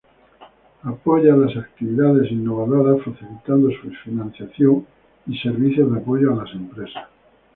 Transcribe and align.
Apoya 0.83 1.35
las 1.35 1.55
actividades 1.55 2.31
innovadoras 2.31 3.05
facilitando 3.05 3.69
su 3.69 3.91
financiación 4.03 4.87
y 5.27 5.37
servicios 5.37 5.91
de 5.91 5.99
apoyo 5.99 6.33
a 6.33 6.43
las 6.43 6.55
empresas. 6.55 7.03